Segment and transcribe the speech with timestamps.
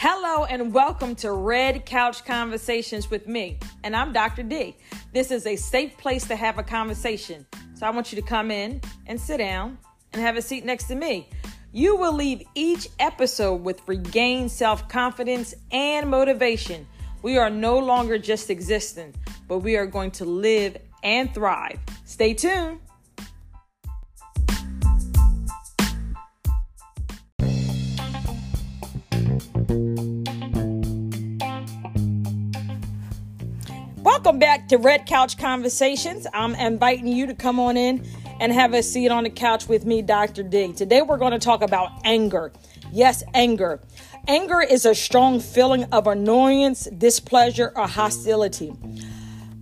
[0.00, 4.44] Hello and welcome to Red Couch Conversations with me, and I'm Dr.
[4.44, 4.76] D.
[5.12, 7.44] This is a safe place to have a conversation.
[7.74, 9.76] So I want you to come in and sit down
[10.12, 11.28] and have a seat next to me.
[11.72, 16.86] You will leave each episode with regained self confidence and motivation.
[17.22, 19.16] We are no longer just existing,
[19.48, 21.80] but we are going to live and thrive.
[22.04, 22.78] Stay tuned.
[34.28, 36.26] Welcome back to Red Couch Conversations.
[36.34, 38.06] I'm inviting you to come on in
[38.40, 40.42] and have a seat on the couch with me, Dr.
[40.42, 40.74] D.
[40.74, 42.52] Today we're going to talk about anger.
[42.92, 43.80] Yes, anger.
[44.26, 48.74] Anger is a strong feeling of annoyance, displeasure, or hostility.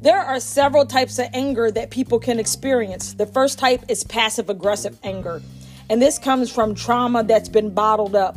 [0.01, 3.15] There are several types of anger that people can experience.
[3.15, 5.43] The first type is passive aggressive anger,
[5.89, 8.37] and this comes from trauma that's been bottled up.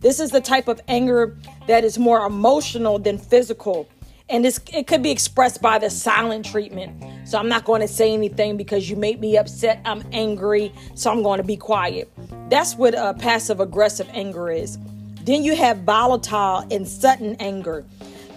[0.00, 3.90] This is the type of anger that is more emotional than physical
[4.28, 7.28] and it could be expressed by the silent treatment.
[7.28, 9.80] So I'm not going to say anything because you made me upset.
[9.84, 12.10] I'm angry, so I'm going to be quiet.
[12.48, 14.78] That's what uh, passive aggressive anger is.
[15.22, 17.84] Then you have volatile and sudden anger.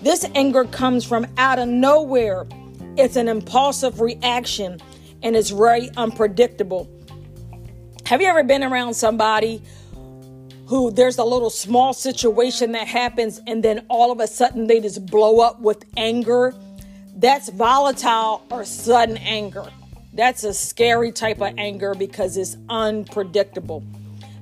[0.01, 2.45] This anger comes from out of nowhere.
[2.95, 4.79] It's an impulsive reaction
[5.23, 6.87] and it's very unpredictable.
[8.05, 9.61] Have you ever been around somebody
[10.69, 14.79] who there's a little small situation that happens and then all of a sudden they
[14.79, 16.53] just blow up with anger.
[17.15, 19.65] That's volatile or sudden anger.
[20.13, 23.83] That's a scary type of anger because it's unpredictable.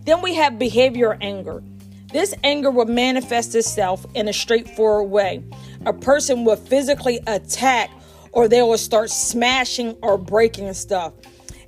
[0.04, 1.64] Then we have behavior anger.
[2.12, 5.42] This anger will manifest itself in a straightforward way.
[5.86, 7.90] A person will physically attack
[8.34, 11.14] or they will start smashing or breaking stuff.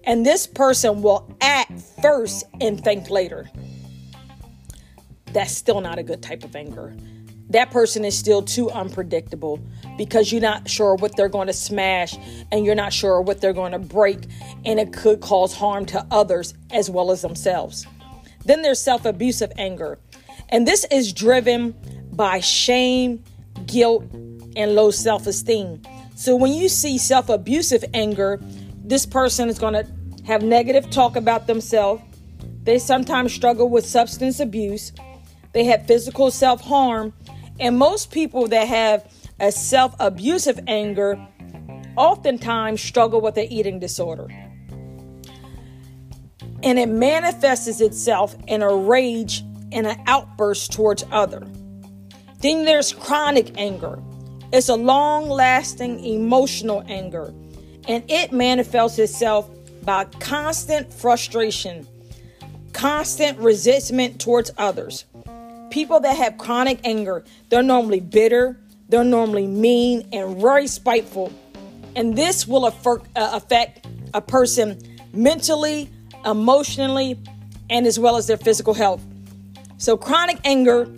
[0.03, 1.71] And this person will act
[2.01, 3.49] first and think later
[5.33, 6.95] that's still not a good type of anger.
[7.49, 9.59] That person is still too unpredictable
[9.97, 12.15] because you're not sure what they're going to smash
[12.51, 14.19] and you're not sure what they're going to break,
[14.65, 17.87] and it could cause harm to others as well as themselves.
[18.45, 19.97] Then there's self abusive anger,
[20.49, 21.75] and this is driven
[22.13, 23.23] by shame,
[23.65, 24.03] guilt,
[24.55, 25.81] and low self esteem.
[26.15, 28.39] So when you see self abusive anger,
[28.83, 29.87] this person is going to
[30.25, 32.03] have negative talk about themselves.
[32.63, 34.91] They sometimes struggle with substance abuse
[35.53, 37.13] they have physical self harm.
[37.59, 41.19] And most people that have a self abusive anger
[41.95, 44.27] oftentimes struggle with an eating disorder.
[46.61, 51.45] And it manifests itself in a rage and an outburst towards other.
[52.41, 54.01] Then there's chronic anger.
[54.51, 57.33] It's a long lasting emotional anger,
[57.87, 59.49] and it manifests itself
[59.83, 61.87] by constant frustration,
[62.73, 65.05] constant resentment towards others,
[65.69, 68.59] People that have chronic anger, they're normally bitter,
[68.89, 71.31] they're normally mean, and very spiteful.
[71.95, 72.71] And this will uh,
[73.15, 74.79] affect a person
[75.13, 75.89] mentally,
[76.25, 77.19] emotionally,
[77.69, 79.03] and as well as their physical health.
[79.77, 80.91] So, chronic anger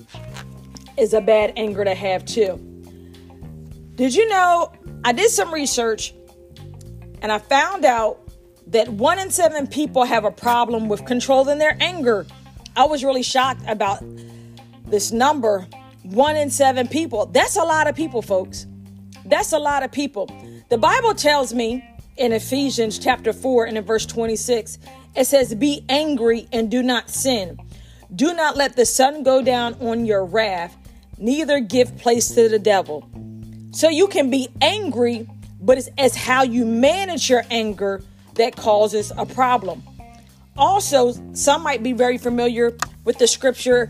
[0.97, 2.57] is a bad anger to have too.
[3.95, 4.71] Did you know?
[5.03, 6.13] I did some research
[7.21, 8.19] and I found out
[8.67, 12.25] that one in seven people have a problem with controlling their anger.
[12.75, 14.03] I was really shocked about
[14.91, 15.68] this number
[16.03, 17.25] one in seven people.
[17.28, 18.68] That's a lot of people, folks.
[19.25, 20.29] That's a lot of people.
[20.69, 21.88] The Bible tells me
[22.18, 24.78] in Ephesians chapter 4 and in verse 26,
[25.16, 27.59] it says, Be angry and do not sin.
[28.13, 30.75] Do not let the sun go down on your wrath,
[31.18, 33.09] neither give place to the devil.
[33.72, 35.28] So you can be angry,
[35.62, 38.03] but it's as how you manage your anger
[38.35, 39.84] that causes a problem.
[40.57, 42.75] Also, some might be very familiar
[43.06, 43.90] with the scripture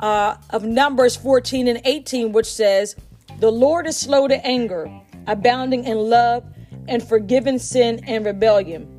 [0.00, 2.96] uh, of Numbers 14 and 18, which says,
[3.38, 4.90] The Lord is slow to anger,
[5.26, 6.44] abounding in love,
[6.86, 8.98] and forgiving sin and rebellion.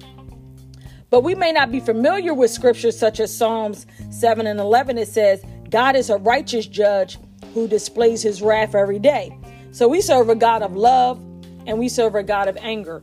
[1.10, 4.98] But we may not be familiar with scriptures such as Psalms 7 and 11.
[4.98, 7.18] It says, God is a righteous judge
[7.54, 9.38] who displays his wrath every day.
[9.72, 11.18] So we serve a God of love
[11.66, 13.02] and we serve a God of anger.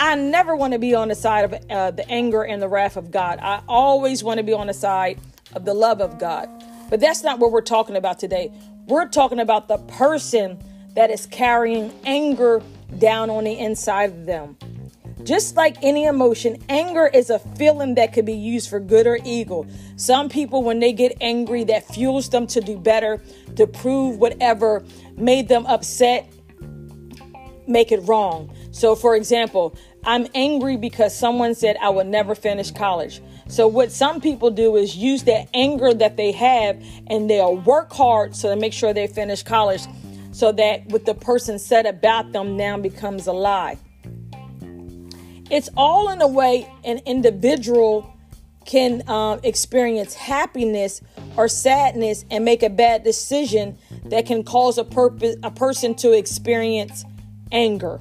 [0.00, 2.96] I never want to be on the side of uh, the anger and the wrath
[2.96, 3.38] of God.
[3.40, 5.20] I always want to be on the side
[5.54, 6.48] of the love of God.
[6.92, 8.52] But that's not what we're talking about today.
[8.86, 10.62] We're talking about the person
[10.94, 12.60] that is carrying anger
[12.98, 14.58] down on the inside of them.
[15.22, 19.18] Just like any emotion, anger is a feeling that could be used for good or
[19.24, 19.66] evil.
[19.96, 23.22] Some people, when they get angry, that fuels them to do better,
[23.56, 24.84] to prove whatever
[25.16, 26.30] made them upset,
[27.66, 28.54] make it wrong.
[28.70, 29.74] So, for example,
[30.04, 33.22] I'm angry because someone said I would never finish college.
[33.48, 37.92] So, what some people do is use that anger that they have and they'll work
[37.92, 39.82] hard so to make sure they finish college
[40.32, 43.76] so that what the person said about them now becomes a lie.
[45.50, 48.08] It's all in a way an individual
[48.64, 51.02] can uh, experience happiness
[51.36, 56.12] or sadness and make a bad decision that can cause a, purpose, a person to
[56.12, 57.04] experience
[57.50, 58.00] anger.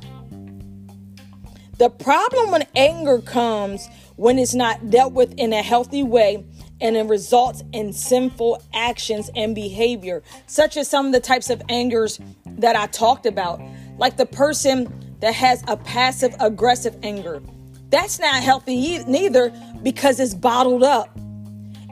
[1.77, 3.87] The problem when anger comes
[4.21, 6.45] when it's not dealt with in a healthy way
[6.79, 11.59] and it results in sinful actions and behavior, such as some of the types of
[11.69, 13.59] angers that I talked about,
[13.97, 17.41] like the person that has a passive aggressive anger.
[17.89, 19.51] That's not healthy neither
[19.81, 21.09] because it's bottled up.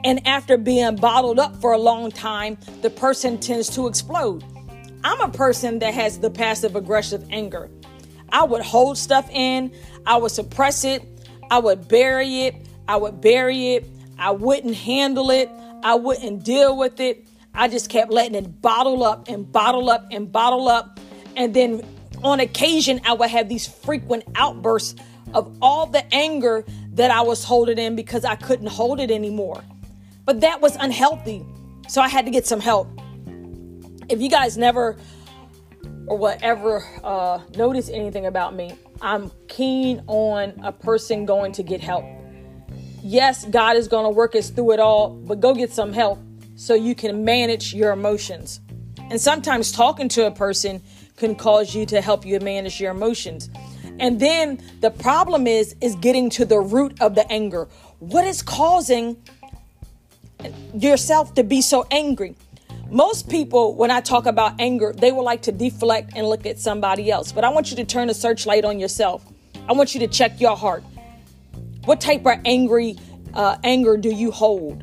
[0.04, 4.44] And after being bottled up for a long time, the person tends to explode.
[5.02, 7.68] I'm a person that has the passive aggressive anger.
[8.28, 9.72] I would hold stuff in,
[10.06, 11.02] I would suppress it,
[11.50, 12.54] I would bury it,
[12.86, 13.86] I would bury it,
[14.18, 15.50] I wouldn't handle it,
[15.82, 17.26] I wouldn't deal with it.
[17.54, 21.00] I just kept letting it bottle up and bottle up and bottle up.
[21.36, 21.82] And then
[22.22, 24.94] on occasion, I would have these frequent outbursts
[25.34, 29.62] of all the anger that I was holding in because I couldn't hold it anymore.
[30.24, 31.44] But that was unhealthy.
[31.88, 32.88] So I had to get some help.
[34.08, 34.96] If you guys never
[36.06, 42.04] or whatever uh, anything about me, I'm keen on a person going to get help.
[43.02, 46.18] Yes, God is going to work us through it all, but go get some help
[46.54, 48.60] so you can manage your emotions.
[49.10, 50.82] And sometimes talking to a person
[51.16, 53.48] can cause you to help you manage your emotions.
[53.98, 57.68] And then the problem is is getting to the root of the anger.
[57.98, 59.16] What is causing
[60.74, 62.36] yourself to be so angry?
[62.90, 66.58] Most people, when I talk about anger, they will like to deflect and look at
[66.58, 67.30] somebody else.
[67.30, 69.24] But I want you to turn a searchlight on yourself.
[69.68, 70.82] I want you to check your heart.
[71.84, 72.98] What type of angry
[73.32, 74.82] uh, anger do you hold?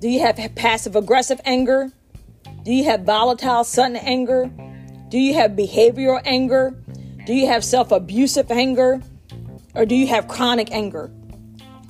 [0.00, 1.92] Do you have passive aggressive anger?
[2.64, 4.50] Do you have volatile sudden anger?
[5.08, 6.74] Do you have behavioral anger?
[7.26, 9.00] Do you have self abusive anger?
[9.76, 11.12] Or do you have chronic anger?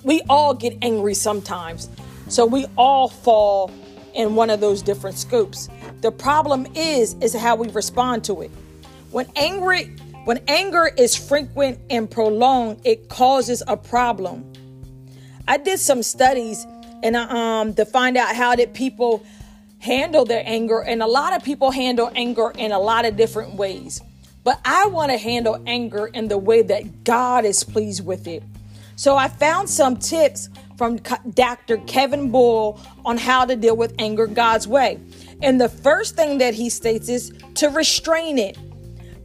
[0.04, 1.88] We all get angry sometimes.
[2.28, 3.70] So we all fall
[4.16, 5.68] in one of those different scoops.
[6.00, 8.50] The problem is is how we respond to it.
[9.10, 14.52] When angry when anger is frequent and prolonged, it causes a problem.
[15.46, 16.66] I did some studies
[17.02, 19.24] and um to find out how did people
[19.78, 23.54] handle their anger and a lot of people handle anger in a lot of different
[23.54, 24.00] ways.
[24.42, 28.42] But I want to handle anger in the way that God is pleased with it.
[28.94, 31.78] So I found some tips from Dr.
[31.78, 35.00] Kevin Bull on how to deal with anger God's way.
[35.42, 38.58] And the first thing that he states is to restrain it.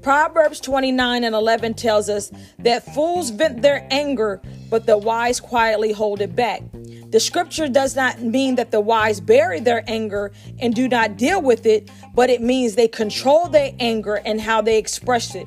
[0.02, 5.92] Proverbs 29 and 11 tells us that fools vent their anger, but the wise quietly
[5.92, 6.64] hold it back.
[7.12, 11.42] The scripture does not mean that the wise bury their anger and do not deal
[11.42, 15.46] with it, but it means they control their anger and how they express it.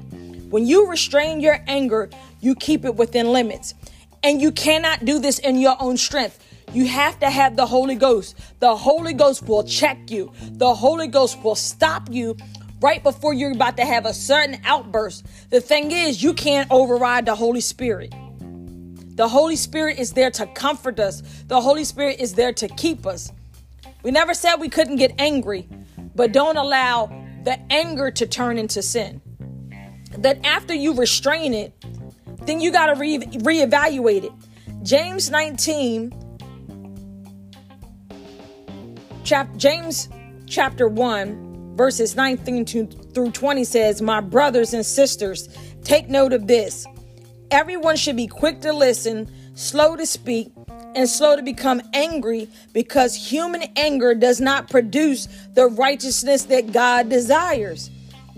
[0.50, 2.10] When you restrain your anger,
[2.40, 3.74] you keep it within limits.
[4.24, 6.40] And you cannot do this in your own strength.
[6.72, 8.36] You have to have the Holy Ghost.
[8.58, 10.32] The Holy Ghost will check you.
[10.52, 12.36] The Holy Ghost will stop you
[12.80, 15.26] right before you're about to have a certain outburst.
[15.50, 18.14] The thing is, you can't override the Holy Spirit.
[19.14, 23.06] The Holy Spirit is there to comfort us, the Holy Spirit is there to keep
[23.06, 23.30] us.
[24.02, 25.68] We never said we couldn't get angry,
[26.16, 27.06] but don't allow
[27.44, 29.20] the anger to turn into sin.
[30.18, 31.83] That after you restrain it,
[32.46, 34.32] then you got to re- reevaluate it.
[34.82, 36.12] James 19,
[39.24, 40.08] chap- James
[40.46, 45.48] chapter 1, verses 19 to, through 20 says, My brothers and sisters,
[45.82, 46.86] take note of this.
[47.50, 50.52] Everyone should be quick to listen, slow to speak,
[50.94, 57.08] and slow to become angry because human anger does not produce the righteousness that God
[57.08, 57.90] desires.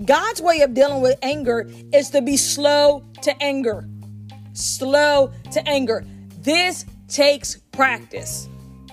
[0.04, 3.86] God's way of dealing with anger is to be slow to anger
[4.56, 6.04] slow to anger.
[6.40, 8.48] This takes practice.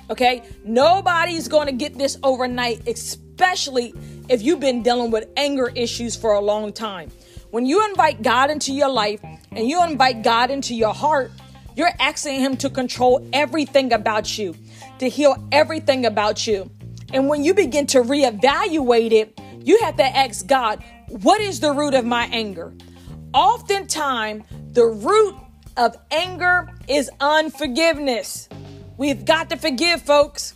[0.10, 0.43] Okay?
[0.63, 3.93] Nobody's going to get this overnight, especially
[4.29, 7.12] if you've been dealing with anger issues for a long time.
[7.51, 11.32] When you invite God into your life and you invite God into your heart,
[11.75, 14.55] you're asking Him to control everything about you,
[15.00, 16.70] to heal everything about you.
[17.13, 21.72] And when you begin to reevaluate it, you have to ask God, what is the
[21.72, 22.74] root of my anger?
[23.34, 25.36] Oftentimes, the root
[25.77, 28.50] of anger is unforgiveness.
[28.98, 30.53] We've got to forgive, folks.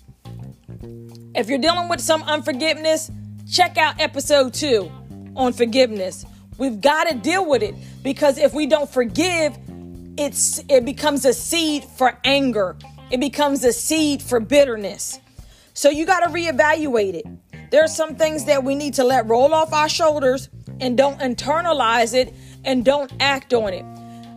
[1.35, 3.11] If you're dealing with some unforgiveness,
[3.51, 4.91] check out episode two
[5.35, 6.25] on forgiveness.
[6.57, 9.57] We've got to deal with it because if we don't forgive,
[10.17, 12.75] it's it becomes a seed for anger.
[13.11, 15.19] It becomes a seed for bitterness.
[15.73, 17.25] So you got to reevaluate it.
[17.69, 21.19] There are some things that we need to let roll off our shoulders and don't
[21.19, 22.33] internalize it
[22.65, 23.85] and don't act on it.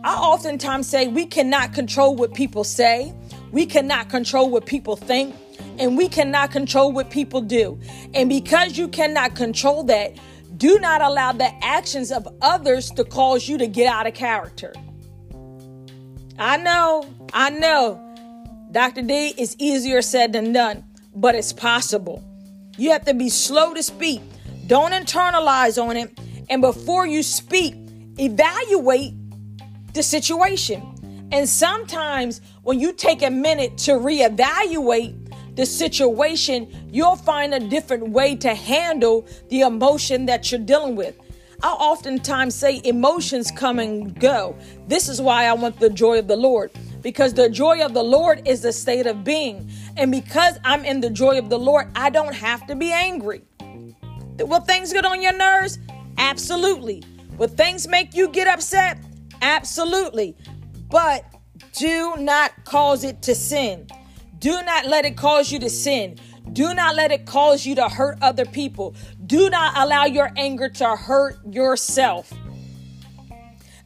[0.03, 3.13] I oftentimes say we cannot control what people say,
[3.51, 5.35] we cannot control what people think,
[5.77, 7.79] and we cannot control what people do.
[8.13, 10.17] And because you cannot control that,
[10.57, 14.73] do not allow the actions of others to cause you to get out of character.
[16.39, 18.07] I know, I know.
[18.71, 19.03] Dr.
[19.03, 22.23] D is easier said than done, but it's possible.
[22.77, 24.21] You have to be slow to speak.
[24.65, 26.17] Don't internalize on it.
[26.49, 27.75] And before you speak,
[28.17, 29.13] evaluate
[29.93, 31.29] the situation.
[31.31, 35.17] And sometimes when you take a minute to reevaluate,
[35.55, 41.19] the situation, you'll find a different way to handle the emotion that you're dealing with.
[41.61, 44.57] I oftentimes say emotions come and go.
[44.87, 46.71] This is why I want the joy of the Lord
[47.01, 49.69] because the joy of the Lord is the state of being.
[49.97, 53.41] And because I'm in the joy of the Lord, I don't have to be angry.
[54.39, 55.79] Will things get on your nerves?
[56.17, 57.03] Absolutely.
[57.37, 58.97] Will things make you get upset?
[59.41, 60.35] Absolutely.
[60.89, 61.25] But
[61.73, 63.87] do not cause it to sin.
[64.39, 66.17] Do not let it cause you to sin.
[66.53, 68.95] Do not let it cause you to hurt other people.
[69.25, 72.33] Do not allow your anger to hurt yourself.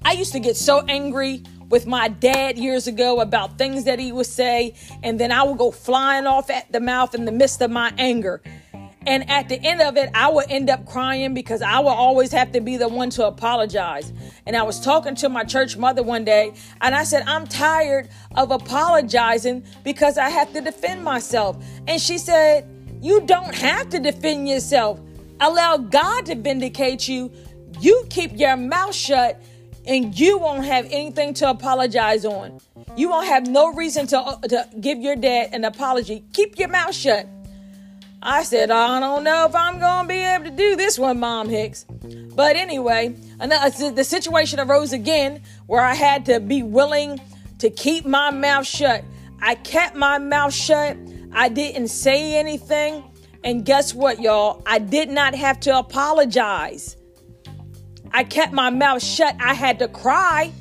[0.03, 4.11] I used to get so angry with my dad years ago about things that he
[4.11, 7.61] would say, and then I would go flying off at the mouth in the midst
[7.61, 8.41] of my anger.
[9.07, 12.31] And at the end of it, I would end up crying because I would always
[12.31, 14.11] have to be the one to apologize.
[14.45, 18.09] And I was talking to my church mother one day, and I said, I'm tired
[18.35, 21.63] of apologizing because I have to defend myself.
[21.87, 22.67] And she said,
[23.01, 24.99] You don't have to defend yourself.
[25.39, 27.31] Allow God to vindicate you.
[27.79, 29.41] You keep your mouth shut,
[29.85, 32.59] and you won't have anything to apologize on.
[32.95, 36.23] You won't have no reason to, uh, to give your dad an apology.
[36.33, 37.27] Keep your mouth shut.
[38.27, 41.19] I said, I don't know if I'm going to be able to do this one,
[41.19, 41.85] Mom Hicks.
[42.33, 47.21] But anyway, uh, the situation arose again where I had to be willing
[47.59, 49.03] to keep my mouth shut.
[49.43, 50.97] I kept my mouth shut.
[51.33, 53.03] I didn't say anything.
[53.43, 54.63] And guess what, y'all?
[54.65, 56.97] I did not have to apologize.
[58.11, 59.35] I kept my mouth shut.
[59.39, 60.51] I had to cry.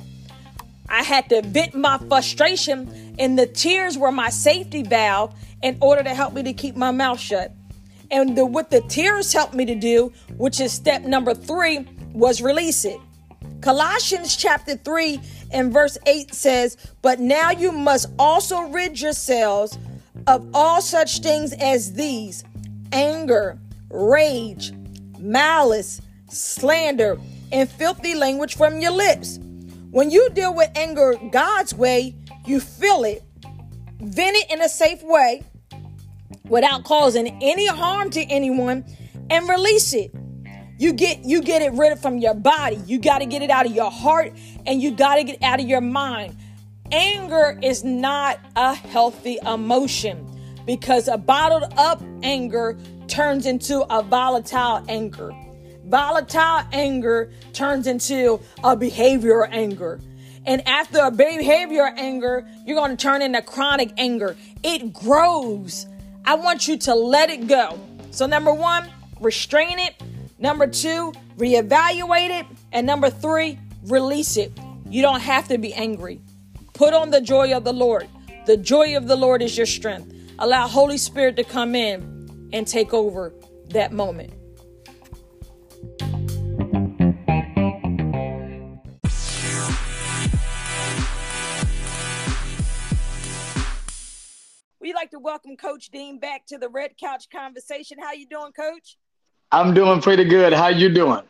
[0.87, 5.33] I had to vent my frustration, and the tears were my safety valve
[5.65, 7.51] in order to help me to keep my mouth shut.
[8.11, 12.39] And the, what the tears helped me to do, which is step number three, was
[12.39, 12.99] release it.
[13.61, 15.19] Colossians chapter 3
[15.51, 19.79] and verse 8 says, But now you must also rid yourselves
[20.27, 22.43] of all such things as these
[22.91, 23.57] anger,
[23.89, 24.71] rage,
[25.17, 27.17] malice, slander,
[27.51, 29.39] and filthy language from your lips.
[29.89, 32.13] When you deal with anger God's way,
[32.45, 33.23] you feel it,
[33.99, 35.41] vent it in a safe way,
[36.49, 38.85] without causing any harm to anyone
[39.29, 40.11] and release it.
[40.77, 42.77] You get you get it rid of from your body.
[42.85, 44.33] You got to get it out of your heart
[44.65, 46.35] and you got to get out of your mind.
[46.91, 50.27] Anger is not a healthy emotion
[50.65, 55.31] because a bottled up anger turns into a volatile anger.
[55.85, 59.99] Volatile anger turns into a behavioral anger.
[60.45, 64.35] And after a behavioral anger, you're going to turn into chronic anger.
[64.63, 65.87] It grows.
[66.27, 67.79] I want you to let it go.
[68.11, 68.89] So, number one,
[69.19, 70.01] restrain it.
[70.39, 72.45] Number two, reevaluate it.
[72.71, 74.51] And number three, release it.
[74.89, 76.19] You don't have to be angry.
[76.73, 78.07] Put on the joy of the Lord.
[78.45, 80.13] The joy of the Lord is your strength.
[80.39, 83.33] Allow Holy Spirit to come in and take over
[83.69, 84.33] that moment.
[94.93, 97.97] Like to welcome Coach Dean back to the Red Couch Conversation.
[97.99, 98.97] How you doing, Coach?
[99.51, 100.53] I'm doing pretty good.
[100.53, 101.21] How you doing?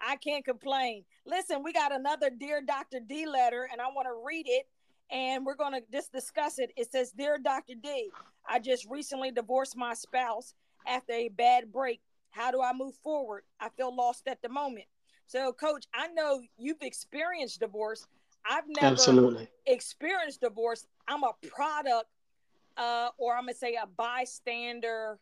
[0.00, 1.04] I can't complain.
[1.26, 3.00] Listen, we got another Dear Dr.
[3.06, 4.66] D letter, and I want to read it,
[5.10, 6.72] and we're going to just discuss it.
[6.76, 7.74] It says, Dear Dr.
[7.80, 8.10] D,
[8.48, 10.54] I just recently divorced my spouse
[10.86, 12.00] after a bad break.
[12.30, 13.42] How do I move forward?
[13.60, 14.86] I feel lost at the moment.
[15.26, 18.06] So, Coach, I know you've experienced divorce.
[18.44, 19.48] I've never Absolutely.
[19.66, 20.86] experienced divorce.
[21.06, 22.06] I'm a product
[22.76, 25.18] uh, or I'm gonna say a bystander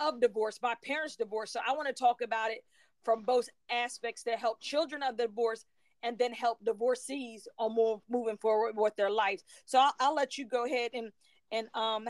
[0.00, 1.52] of divorce, my parents' divorce.
[1.52, 2.64] So I want to talk about it
[3.04, 5.64] from both aspects that help children of the divorce
[6.02, 9.44] and then help divorcees on more moving forward with their lives.
[9.64, 11.12] So I'll, I'll let you go ahead and
[11.50, 12.08] and um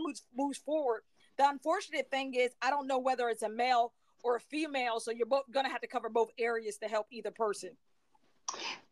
[0.00, 1.02] moves moves forward.
[1.36, 3.92] The unfortunate thing is I don't know whether it's a male
[4.22, 7.30] or a female, so you're both gonna have to cover both areas to help either
[7.30, 7.70] person.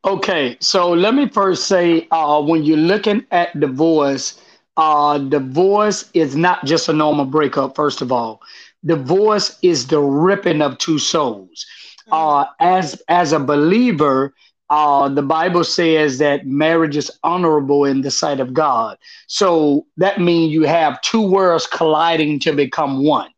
[0.04, 4.40] Okay, so let me first say, uh, when you're looking at divorce,
[4.76, 7.74] uh, divorce is not just a normal breakup.
[7.76, 8.40] First of all,
[8.84, 11.66] divorce is the ripping of two souls.
[12.10, 14.34] Uh, as as a believer,
[14.70, 18.98] uh, the Bible says that marriage is honorable in the sight of God.
[19.26, 23.33] So that means you have two worlds colliding to become one.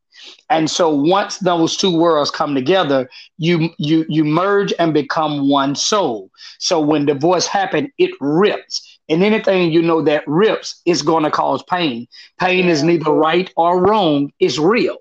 [0.51, 5.75] And so once those two worlds come together, you you you merge and become one
[5.75, 6.31] soul.
[6.59, 8.99] So when divorce happens, it rips.
[9.09, 12.09] And anything you know that rips is going to cause pain.
[12.41, 12.73] Pain yeah.
[12.73, 14.99] is neither right or wrong, it's real.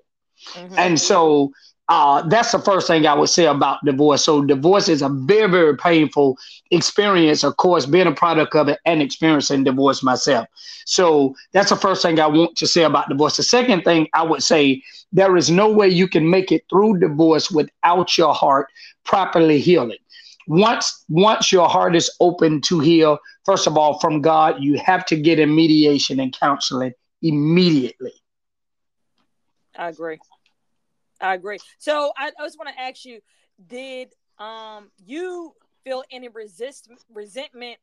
[0.54, 0.74] Mm-hmm.
[0.78, 1.52] And so
[1.88, 4.24] uh, that's the first thing I would say about divorce.
[4.24, 6.36] So divorce is a very, very painful
[6.70, 10.48] experience, of course, being a product of it and experiencing divorce myself.
[10.84, 13.36] So that's the first thing I want to say about divorce.
[13.36, 16.98] The second thing I would say, there is no way you can make it through
[16.98, 18.66] divorce without your heart
[19.04, 19.98] properly healing.
[20.48, 25.04] Once, once your heart is open to heal, first of all, from God, you have
[25.06, 28.12] to get in mediation and counseling immediately.
[29.76, 30.18] I agree.
[31.20, 31.58] I agree.
[31.78, 33.20] So I, I just want to ask you:
[33.68, 34.08] Did
[34.38, 35.54] um you
[35.84, 37.78] feel any resist resentment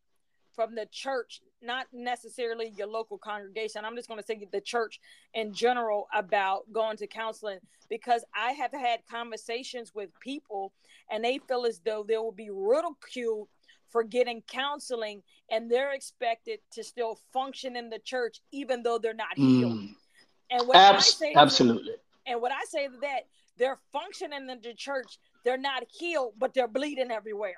[0.55, 3.85] from the church, not necessarily your local congregation?
[3.85, 4.99] I'm just going to say the church
[5.33, 7.59] in general about going to counseling
[7.89, 10.73] because I have had conversations with people,
[11.09, 13.47] and they feel as though they will be ridiculed
[13.93, 19.13] for getting counseling and they're expected to still function in the church even though they're
[19.13, 19.73] not healed.
[19.73, 19.95] Mm.
[20.49, 21.93] And what Abs- I say absolutely.
[22.25, 23.27] And what I say to that,
[23.57, 27.55] they're functioning in the church, they're not healed, but they're bleeding everywhere.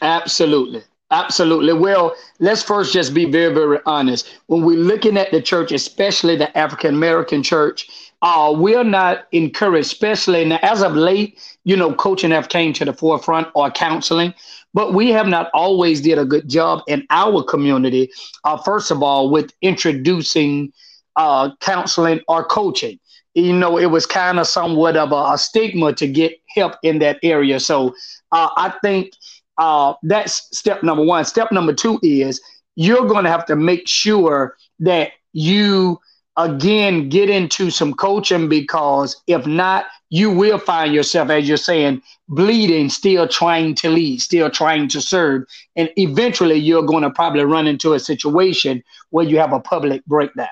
[0.00, 0.82] Absolutely.
[1.10, 1.74] Absolutely.
[1.74, 4.30] Well, let's first just be very, very honest.
[4.46, 7.86] When we're looking at the church, especially the African American church,
[8.22, 12.86] uh, we're not encouraged, especially now, as of late, you know, coaching have came to
[12.86, 14.32] the forefront or counseling,
[14.72, 18.10] but we have not always did a good job in our community.
[18.44, 20.72] Uh, first of all, with introducing
[21.16, 22.98] uh, counseling or coaching
[23.34, 26.98] you know, it was kind of somewhat of a, a, stigma to get help in
[26.98, 27.58] that area.
[27.58, 27.94] So
[28.30, 29.12] uh, I think
[29.58, 31.24] uh, that's step number one.
[31.24, 32.40] Step number two is
[32.74, 35.98] you're going to have to make sure that you
[36.36, 42.02] again get into some coaching because if not, you will find yourself, as you're saying,
[42.28, 45.44] bleeding, still trying to lead, still trying to serve.
[45.76, 50.04] And eventually you're going to probably run into a situation where you have a public
[50.04, 50.48] breakdown.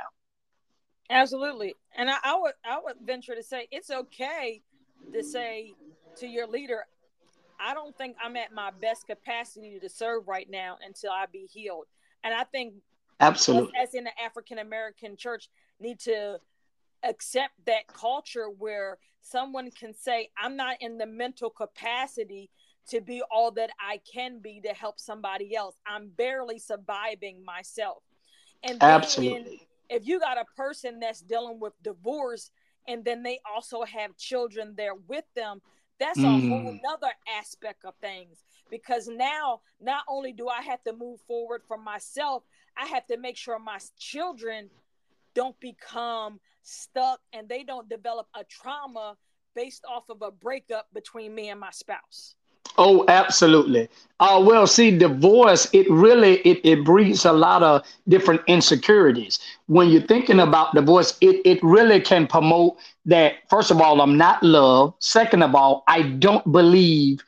[1.10, 1.74] Absolutely.
[1.96, 4.62] And I, I would I would venture to say it's okay
[5.12, 5.74] to say
[6.18, 6.84] to your leader,
[7.58, 11.48] I don't think I'm at my best capacity to serve right now until I be
[11.52, 11.86] healed.
[12.24, 12.74] And I think
[13.20, 15.48] absolutely as in the African American church
[15.80, 16.38] need to
[17.02, 22.50] accept that culture where someone can say, I'm not in the mental capacity
[22.88, 25.76] to be all that I can be to help somebody else.
[25.86, 28.02] I'm barely surviving myself.
[28.62, 32.50] And absolutely if you got a person that's dealing with divorce
[32.88, 35.60] and then they also have children there with them
[35.98, 36.24] that's mm.
[36.24, 36.80] a whole mm.
[36.82, 41.76] nother aspect of things because now not only do i have to move forward for
[41.76, 42.42] myself
[42.76, 44.70] i have to make sure my children
[45.34, 49.16] don't become stuck and they don't develop a trauma
[49.54, 52.36] based off of a breakup between me and my spouse
[52.80, 53.88] Oh, absolutely.
[54.20, 59.38] Uh, well, see, divorce, it really it, it breeds a lot of different insecurities.
[59.66, 64.16] When you're thinking about divorce, it, it really can promote that, first of all, I'm
[64.18, 64.94] not loved.
[64.98, 67.20] Second of all, I don't believe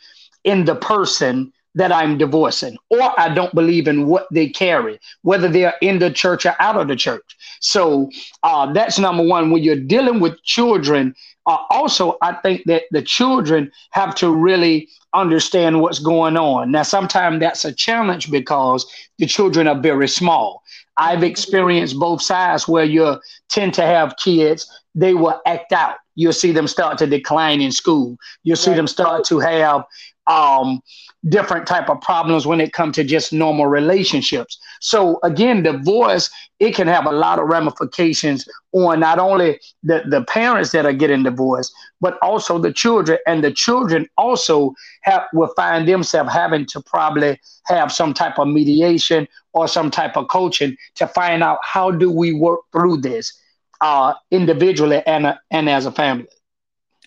[0.45, 5.49] in the person that I'm divorcing, or I don't believe in what they carry, whether
[5.49, 7.37] they're in the church or out of the church.
[7.61, 8.11] So
[8.43, 9.51] uh, that's number one.
[9.51, 11.15] When you're dealing with children,
[11.47, 16.71] uh, also, I think that the children have to really understand what's going on.
[16.71, 18.87] Now, sometimes that's a challenge because
[19.19, 20.63] the children are very small.
[20.97, 25.97] I've experienced both sides where you tend to have kids, they will act out.
[26.15, 28.17] You'll see them start to decline in school.
[28.43, 28.77] You'll see right.
[28.77, 29.85] them start to have
[30.27, 30.81] um,
[31.29, 34.59] different type of problems when it comes to just normal relationships.
[34.81, 40.25] So again, divorce it can have a lot of ramifications on not only the, the
[40.25, 43.19] parents that are getting divorced, but also the children.
[43.27, 48.49] And the children also have will find themselves having to probably have some type of
[48.49, 53.33] mediation or some type of coaching to find out how do we work through this
[53.81, 56.27] uh, individually and, uh, and as a family.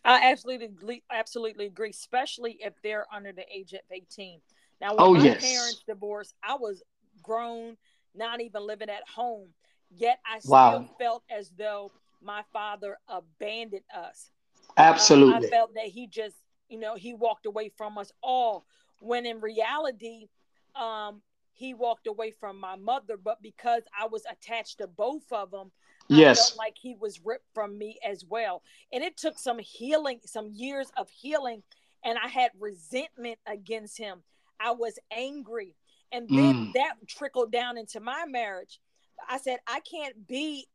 [0.05, 4.39] I absolutely absolutely agree, especially if they're under the age of 18.
[4.79, 5.41] Now, when oh, my yes.
[5.41, 6.83] parents divorced, I was
[7.23, 7.75] grown,
[8.13, 9.49] not even living at home.
[9.89, 10.69] Yet I wow.
[10.69, 11.91] still felt as though
[12.21, 14.31] my father abandoned us.
[14.77, 15.35] Absolutely.
[15.35, 16.35] Um, I felt that he just,
[16.69, 18.65] you know, he walked away from us all.
[18.99, 20.27] When in reality,
[20.75, 21.21] um,
[21.53, 25.71] he walked away from my mother, but because I was attached to both of them,
[26.07, 26.55] yes.
[26.57, 28.61] Like he was ripped from me as well.
[28.91, 31.63] And it took some healing, some years of healing,
[32.03, 34.23] and I had resentment against him.
[34.59, 35.75] I was angry.
[36.11, 36.73] And then mm.
[36.73, 38.79] that trickled down into my marriage.
[39.27, 40.67] I said, I can't be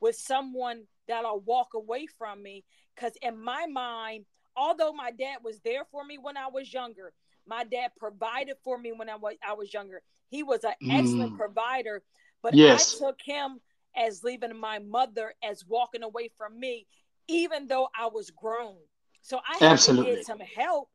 [0.00, 2.64] with someone that'll walk away from me.
[2.94, 7.12] Because in my mind, although my dad was there for me when I was younger,
[7.46, 10.02] my dad provided for me when I was I was younger.
[10.28, 10.98] He was an mm.
[10.98, 12.02] excellent provider,
[12.42, 12.96] but yes.
[12.96, 13.60] I took him
[13.96, 16.86] as leaving my mother as walking away from me,
[17.28, 18.76] even though I was grown.
[19.22, 20.10] So I had Absolutely.
[20.10, 20.88] to get some help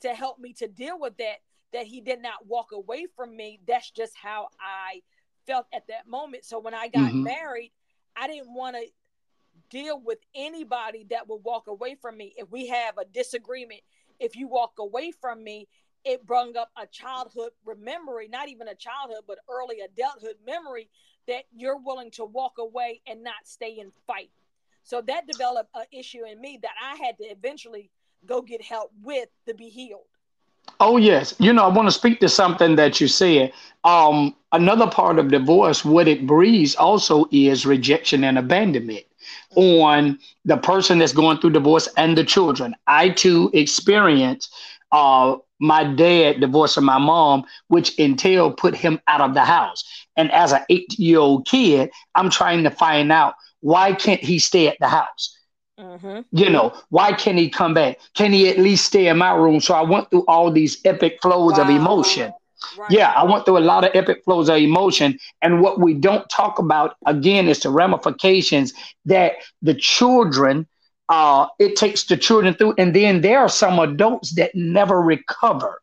[0.00, 1.36] to help me to deal with that.
[1.74, 3.60] That he did not walk away from me.
[3.68, 5.02] That's just how I
[5.46, 6.46] felt at that moment.
[6.46, 7.24] So when I got mm-hmm.
[7.24, 7.72] married,
[8.16, 8.86] I didn't want to
[9.70, 12.32] deal with anybody that would walk away from me.
[12.38, 13.80] If we have a disagreement,
[14.18, 15.68] if you walk away from me,
[16.04, 20.88] it brought up a childhood memory, not even a childhood, but early adulthood memory
[21.28, 24.30] that you're willing to walk away and not stay and fight.
[24.82, 27.90] So that developed an issue in me that I had to eventually
[28.26, 30.06] go get help with to be healed.
[30.80, 33.52] Oh yes, you know I want to speak to something that you said.
[33.84, 39.04] Um, another part of divorce, what it breeds also is rejection and abandonment
[39.56, 42.74] on the person that's going through divorce and the children.
[42.86, 44.50] I too experience
[44.92, 49.84] uh, my dad divorcing my mom, which entailed put him out of the house.
[50.16, 54.38] And as an eight year old kid, I'm trying to find out why can't he
[54.38, 55.36] stay at the house?
[55.78, 56.20] Mm-hmm.
[56.32, 57.98] You know, why can't he come back?
[58.14, 59.60] Can he at least stay in my room?
[59.60, 61.62] So I went through all these epic flows wow.
[61.62, 62.32] of emotion.
[62.76, 62.90] Right.
[62.90, 65.18] Yeah, I went through a lot of epic flows of emotion.
[65.42, 68.72] And what we don't talk about again is the ramifications
[69.04, 70.66] that the children
[71.08, 72.74] uh, it takes the children through.
[72.78, 75.80] And then there are some adults that never recover.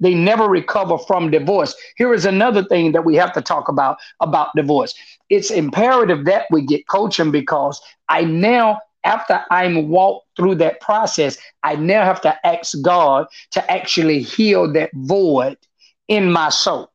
[0.00, 1.74] They never recover from divorce.
[1.96, 4.94] Here is another thing that we have to talk about about divorce.
[5.28, 11.38] It's imperative that we get coaching because I now, after I'm walked through that process,
[11.62, 15.58] I now have to ask God to actually heal that void
[16.06, 16.90] in my soul.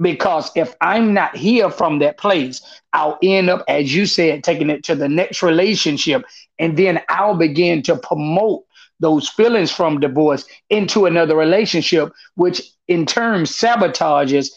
[0.00, 2.60] Because if I'm not here from that place,
[2.92, 6.24] I'll end up, as you said, taking it to the next relationship.
[6.58, 8.64] And then I'll begin to promote
[9.00, 14.50] those feelings from divorce into another relationship, which in turn sabotages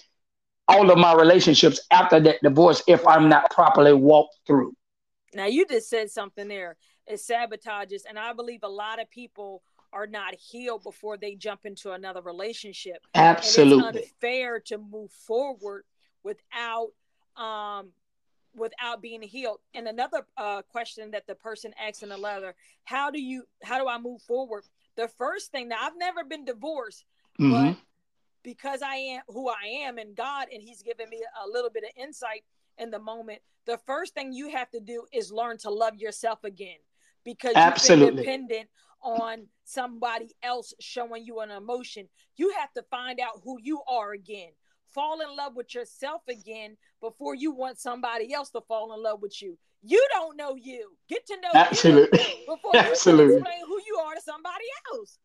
[0.67, 4.73] all of my relationships after that divorce if I'm not properly walked through.
[5.34, 6.78] Now, you just said something there.
[7.08, 8.02] It sabotages.
[8.08, 12.21] And I believe a lot of people are not healed before they jump into another
[12.21, 13.06] relationship.
[13.15, 13.88] Absolutely.
[13.88, 15.84] And it's unfair to move forward
[16.23, 16.89] without
[17.36, 17.91] um
[18.56, 19.60] without being healed.
[19.73, 23.80] And another uh, question that the person asked in the letter, how do you how
[23.80, 24.63] do I move forward?
[24.95, 27.06] The first thing that I've never been divorced,
[27.39, 27.52] mm-hmm.
[27.71, 27.78] but
[28.43, 31.84] because I am who I am and God and he's given me a little bit
[31.84, 32.43] of insight
[32.78, 36.43] in the moment, the first thing you have to do is learn to love yourself
[36.43, 36.78] again
[37.25, 38.05] because Absolutely.
[38.05, 38.69] you've been dependent
[39.01, 42.08] on somebody else showing you an emotion.
[42.38, 44.49] You have to find out who you are again.
[44.93, 49.21] Fall in love with yourself again before you want somebody else to fall in love
[49.21, 49.58] with you.
[49.84, 50.91] You don't know you.
[51.08, 52.19] Get to know Absolutely.
[52.19, 53.36] you before Absolutely.
[53.36, 55.19] you explain who you are to somebody else.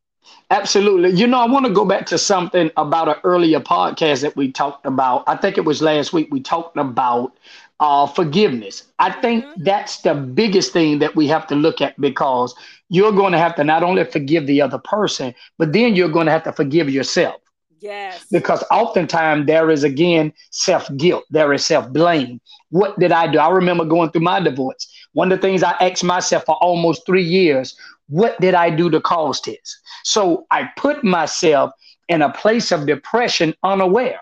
[0.50, 1.10] Absolutely.
[1.18, 4.52] You know, I want to go back to something about an earlier podcast that we
[4.52, 5.24] talked about.
[5.26, 6.28] I think it was last week.
[6.30, 7.36] We talked about
[7.80, 8.84] uh, forgiveness.
[8.98, 9.62] I think mm-hmm.
[9.64, 12.54] that's the biggest thing that we have to look at because
[12.88, 16.26] you're going to have to not only forgive the other person, but then you're going
[16.26, 17.40] to have to forgive yourself.
[17.80, 18.24] Yes.
[18.30, 22.40] Because oftentimes there is again self guilt, there is self blame.
[22.70, 23.38] What did I do?
[23.38, 24.88] I remember going through my divorce.
[25.12, 27.76] One of the things I asked myself for almost three years
[28.08, 29.80] what did I do to cause this?
[30.02, 31.72] So I put myself
[32.08, 34.20] in a place of depression unaware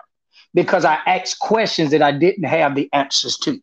[0.53, 3.59] because I asked questions that I didn't have the answers to.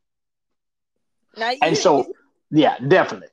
[1.37, 2.12] Now, and so,
[2.50, 3.28] yeah, definitely.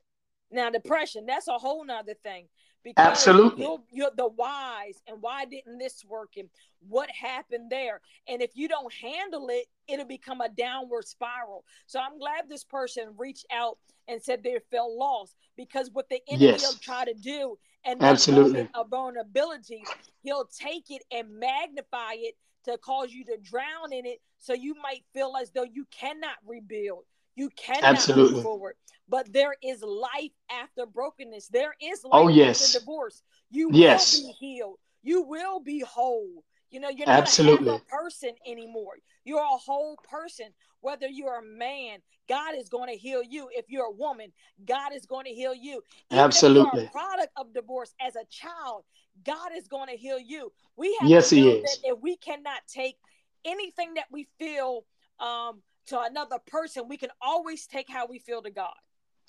[0.50, 2.48] Now, depression, that's a whole nother thing.
[2.90, 3.64] Because Absolutely.
[3.64, 6.48] You're, you're the whys and why didn't this work and
[6.88, 8.00] what happened there.
[8.28, 11.64] And if you don't handle it, it'll become a downward spiral.
[11.86, 16.20] So I'm glad this person reached out and said they felt lost because what the
[16.28, 16.62] enemy yes.
[16.62, 18.68] will try to do and Absolutely.
[18.74, 19.82] a vulnerability,
[20.22, 24.20] he'll take it and magnify it to cause you to drown in it.
[24.38, 27.04] So you might feel as though you cannot rebuild.
[27.38, 28.34] You cannot Absolutely.
[28.34, 28.74] move forward.
[29.08, 31.46] But there is life after brokenness.
[31.46, 32.74] There is life oh, yes.
[32.74, 33.22] after divorce.
[33.48, 34.18] You yes.
[34.18, 34.78] will be healed.
[35.04, 36.42] You will be whole.
[36.70, 37.76] You know, you're not Absolutely.
[37.76, 38.94] a person anymore.
[39.24, 40.48] You're a whole person.
[40.80, 43.48] Whether you're a man, God is going to heal you.
[43.52, 44.32] If you're a woman,
[44.66, 45.80] God is going to heal you.
[46.10, 46.86] Even Absolutely.
[46.86, 48.82] If product of divorce as a child,
[49.24, 50.50] God is going to heal you.
[50.76, 52.96] We have yes, to know that if we cannot take
[53.44, 54.84] anything that we feel
[55.20, 58.74] um, to another person, we can always take how we feel to God.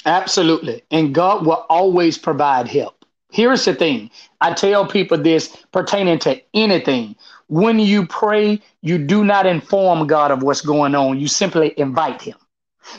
[0.06, 0.84] Absolutely.
[0.92, 3.06] And God will always provide help.
[3.32, 4.10] Here's the thing
[4.42, 7.16] I tell people this pertaining to anything.
[7.48, 12.22] When you pray, you do not inform God of what's going on, you simply invite
[12.22, 12.38] Him.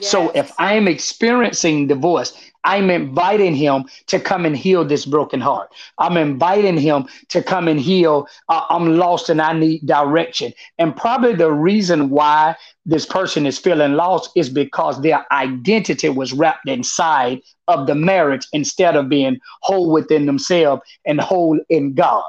[0.00, 0.11] Yes.
[0.11, 2.33] So if I am experiencing divorce,
[2.64, 5.72] I'm inviting him to come and heal this broken heart.
[5.98, 8.29] I'm inviting him to come and heal.
[8.48, 10.53] Uh, I'm lost and I need direction.
[10.79, 16.33] And probably the reason why this person is feeling lost is because their identity was
[16.33, 22.24] wrapped inside of the marriage instead of being whole within themselves and whole in God.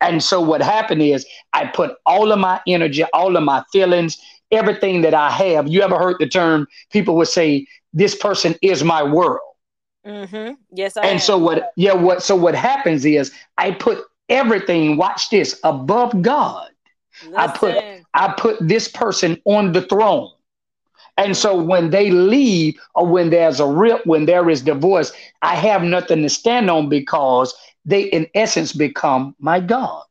[0.00, 4.18] And so what happened is I put all of my energy, all of my feelings,
[4.50, 5.68] everything that I have.
[5.68, 9.40] You ever heard the term people would say, this person is my world.
[10.06, 10.54] Mm-hmm.
[10.70, 11.72] Yes, I and so what?
[11.76, 12.22] Yeah, what?
[12.22, 14.96] So what happens is I put everything.
[14.98, 16.68] Watch this above God.
[17.22, 17.34] Listen.
[17.36, 17.76] I put
[18.12, 20.30] I put this person on the throne.
[21.16, 25.54] And so when they leave or when there's a rip, when there is divorce, I
[25.54, 27.54] have nothing to stand on because
[27.84, 30.02] they, in essence, become my God.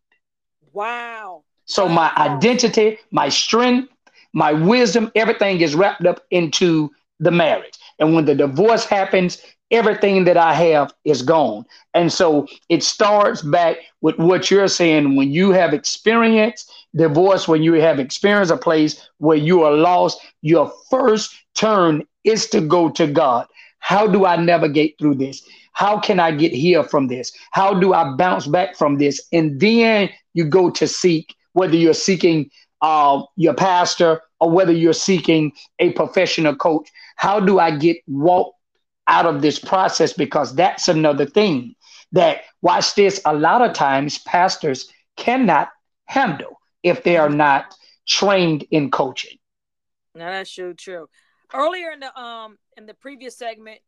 [0.71, 1.43] Wow.
[1.65, 1.93] So wow.
[1.93, 3.92] my identity, my strength,
[4.33, 7.73] my wisdom, everything is wrapped up into the marriage.
[7.99, 9.41] And when the divorce happens,
[9.71, 11.65] everything that I have is gone.
[11.93, 17.63] And so it starts back with what you're saying when you have experienced divorce, when
[17.63, 22.89] you have experienced a place where you are lost, your first turn is to go
[22.89, 23.47] to God.
[23.79, 25.41] How do I navigate through this?
[25.73, 27.31] How can I get here from this?
[27.51, 29.19] How do I bounce back from this?
[29.31, 32.49] And then you go to seek, whether you're seeking
[32.83, 36.89] uh, your pastor or whether you're seeking a professional coach.
[37.15, 38.53] How do I get walk
[39.07, 40.13] out of this process?
[40.13, 41.75] Because that's another thing
[42.11, 43.21] that watch this.
[43.25, 45.69] A lot of times pastors cannot
[46.05, 47.73] handle if they are not
[48.05, 49.37] trained in coaching.
[50.13, 51.07] No that's true true.
[51.53, 53.79] Earlier in the um in the previous segment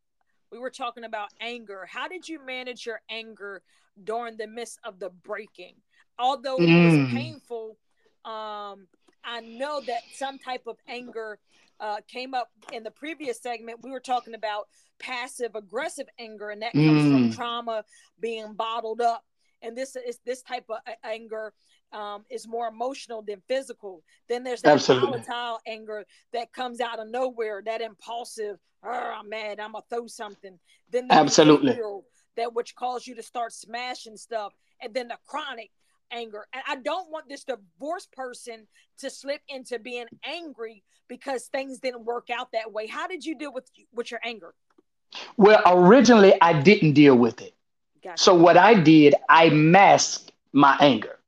[0.52, 1.86] we were talking about anger.
[1.90, 3.62] How did you manage your anger
[4.02, 5.74] during the midst of the breaking?
[6.18, 7.12] Although it was mm.
[7.12, 7.78] painful
[8.26, 8.88] um
[9.24, 11.40] i know that some type of anger
[11.80, 16.62] uh, came up in the previous segment we were talking about passive aggressive anger and
[16.62, 17.12] that comes mm.
[17.12, 17.84] from trauma
[18.20, 19.24] being bottled up
[19.62, 21.54] and this is this type of anger
[21.92, 25.20] um, is more emotional than physical then there's that Absolutely.
[25.20, 30.08] volatile anger that comes out of nowhere that impulsive oh, i'm mad i'm gonna throw
[30.08, 30.58] something
[30.90, 31.78] then Absolutely.
[32.38, 35.72] that which calls you to start smashing stuff and then the chronic
[36.12, 36.46] anger.
[36.54, 38.68] And I don't want this divorced person
[39.00, 42.88] to slip into being angry because things didn't work out that way.
[42.88, 44.54] How did you deal with with your anger?
[45.38, 47.54] Well, originally I didn't deal with it.
[48.04, 48.22] Gotcha.
[48.22, 51.20] So what I did, I masked my anger.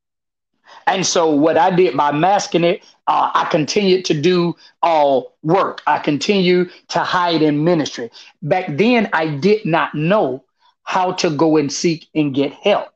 [0.86, 5.82] And so what I did by masking it, uh, I continued to do all work.
[5.88, 8.10] I continue to hide in ministry.
[8.42, 10.44] Back then, I did not know
[10.84, 12.90] how to go and seek and get help.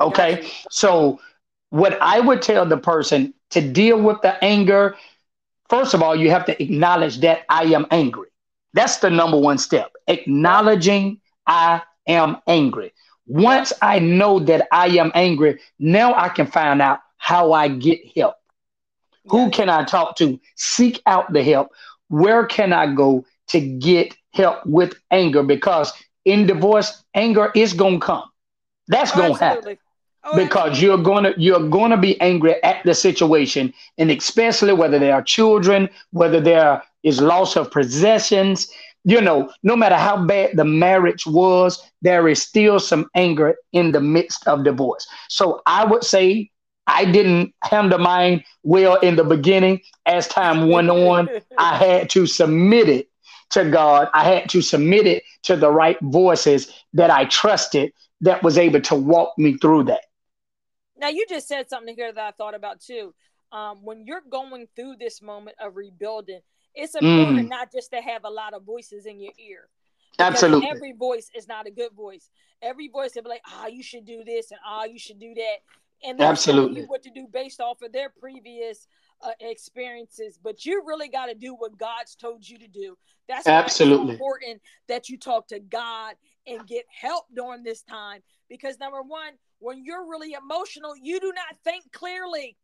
[0.00, 0.48] Okay.
[0.70, 1.20] So
[1.70, 4.96] what I would tell the person to deal with the anger,
[5.68, 8.28] first of all, you have to acknowledge that I am angry.
[8.74, 9.92] That's the number one step.
[10.08, 12.92] Acknowledging I am angry.
[13.26, 18.00] Once I know that I am angry, now I can find out how I get
[18.16, 18.34] help.
[19.28, 20.40] Who can I talk to?
[20.56, 21.68] Seek out the help.
[22.08, 25.42] Where can I go to get help with anger?
[25.42, 25.92] Because
[26.24, 28.31] in divorce, anger is going to come.
[28.88, 29.78] That's oh, going to happen.
[30.24, 35.14] Oh, because you're gonna you're gonna be angry at the situation, and especially whether there
[35.14, 38.68] are children, whether there is loss of possessions.
[39.04, 43.90] You know, no matter how bad the marriage was, there is still some anger in
[43.90, 45.08] the midst of divorce.
[45.28, 46.52] So I would say
[46.86, 49.80] I didn't handle mine well in the beginning.
[50.06, 53.08] As time went on, I had to submit it
[53.50, 54.08] to God.
[54.14, 57.92] I had to submit it to the right voices that I trusted
[58.22, 60.04] that was able to walk me through that.
[60.96, 63.14] Now, you just said something here that I thought about too.
[63.50, 66.40] Um, when you're going through this moment of rebuilding,
[66.74, 67.48] it's important mm.
[67.48, 69.68] not just to have a lot of voices in your ear.
[70.18, 70.68] Absolutely.
[70.68, 72.30] Every voice is not a good voice.
[72.62, 74.98] Every voice will be like, ah, oh, you should do this and ah, oh, you
[74.98, 75.56] should do that.
[76.04, 76.82] And Absolutely.
[76.82, 78.88] you what to do based off of their previous
[79.22, 80.38] uh, experiences.
[80.42, 82.96] But you really got to do what God's told you to do.
[83.28, 84.14] That's Absolutely.
[84.14, 86.14] important that you talk to God
[86.46, 88.20] and get help during this time.
[88.48, 92.56] Because number one, when you're really emotional, you do not think clearly.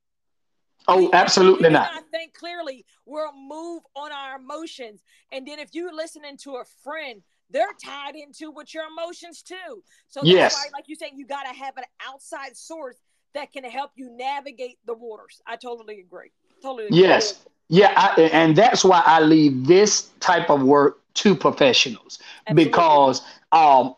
[0.86, 1.92] Oh, absolutely not.
[1.94, 2.04] not.
[2.10, 2.84] Think clearly.
[3.04, 5.02] We'll move on our emotions.
[5.32, 9.82] And then if you're listening to a friend, they're tied into with your emotions too.
[10.08, 10.54] So yes.
[10.54, 12.96] Why, like you saying, you got to have an outside source
[13.34, 15.40] that can help you navigate the waters.
[15.46, 16.30] I totally agree.
[16.62, 16.88] Totally.
[16.90, 17.44] Yes.
[17.68, 22.64] Yeah, I, and that's why I leave this type of work to professionals Absolutely.
[22.64, 23.94] because um,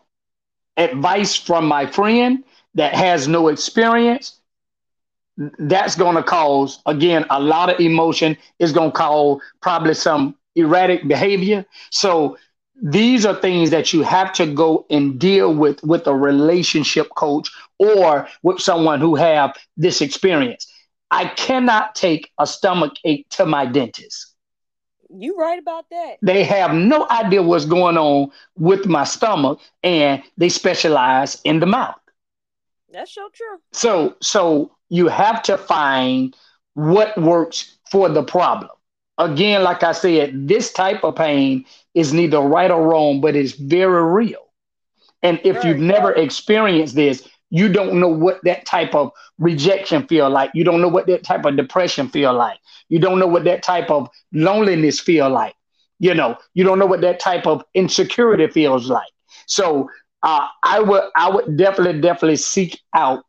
[0.76, 2.44] advice from my friend
[2.74, 4.40] that has no experience
[5.58, 10.34] that's going to cause again a lot of emotion is going to cause probably some
[10.56, 12.36] erratic behavior so
[12.82, 17.50] these are things that you have to go and deal with with a relationship coach
[17.78, 20.69] or with someone who have this experience
[21.10, 24.30] i cannot take a stomach ache to my dentist.
[25.12, 26.18] You right about that.
[26.22, 31.66] They have no idea what's going on with my stomach and they specialize in the
[31.66, 31.96] mouth.
[32.92, 33.58] That's so true.
[33.72, 36.36] So so you have to find
[36.74, 38.70] what works for the problem.
[39.18, 43.52] Again like i said this type of pain is neither right or wrong, but it's
[43.52, 44.46] very real.
[45.22, 45.64] And if right.
[45.66, 50.50] you've never experienced this, you don't know what that type of rejection feel like.
[50.54, 52.58] You don't know what that type of depression feel like.
[52.88, 55.54] You don't know what that type of loneliness feel like.
[55.98, 59.10] You know, you don't know what that type of insecurity feels like.
[59.46, 59.88] So
[60.22, 63.24] uh, I would I would definitely definitely seek out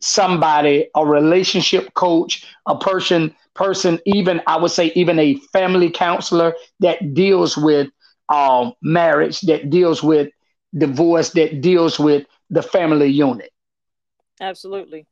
[0.00, 6.54] somebody, a relationship coach, a person person, even I would say even a family counselor
[6.80, 7.88] that deals with
[8.28, 10.28] um, marriage, that deals with
[10.76, 13.50] divorce, that deals with the family unit.
[14.40, 15.06] Absolutely.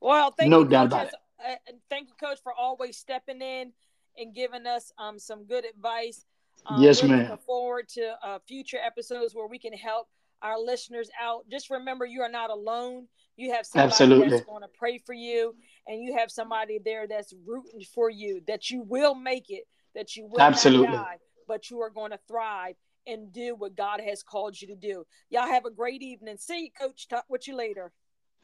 [0.00, 1.14] Well, thank no you, doubt about it.
[1.44, 1.54] Uh,
[1.90, 3.72] thank you, Coach, for always stepping in
[4.16, 6.24] and giving us um, some good advice.
[6.66, 7.20] Um, yes, ma'am.
[7.20, 10.08] Looking forward to uh, future episodes where we can help
[10.42, 11.44] our listeners out.
[11.50, 13.06] Just remember, you are not alone.
[13.36, 14.30] You have somebody Absolutely.
[14.30, 15.54] that's going to pray for you,
[15.86, 18.42] and you have somebody there that's rooting for you.
[18.46, 19.64] That you will make it.
[19.94, 20.88] That you will Absolutely.
[20.88, 22.74] not die, but you are going to thrive
[23.08, 25.04] and do what God has called you to do.
[25.30, 26.36] Y'all have a great evening.
[26.38, 27.08] See you, Coach.
[27.08, 27.90] Talk with you later.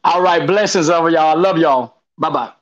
[0.02, 0.46] All right.
[0.46, 1.36] Blessings over y'all.
[1.36, 2.02] I love y'all.
[2.18, 2.52] Bye bye.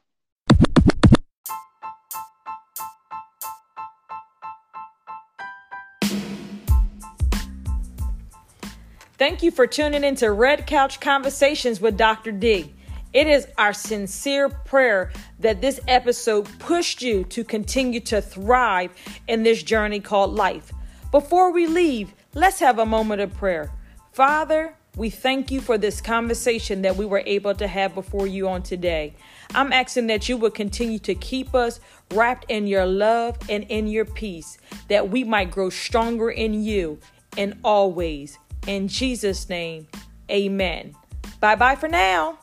[9.19, 12.33] Thank you for tuning into Red Couch Conversations with Dr.
[12.33, 12.75] D.
[13.13, 18.91] It is our sincere prayer that this episode pushed you to continue to thrive
[19.29, 20.73] in this journey called life.
[21.13, 23.71] Before we leave, let's have a moment of prayer.
[24.13, 28.49] Father, we thank you for this conversation that we were able to have before you
[28.49, 29.15] on today.
[29.55, 31.81] I'm asking that you would continue to keep us
[32.13, 34.57] wrapped in your love and in your peace,
[34.89, 36.99] that we might grow stronger in you
[37.37, 38.39] and always.
[38.67, 39.89] In Jesus' name,
[40.31, 40.95] amen.
[41.41, 42.39] Bye bye for now.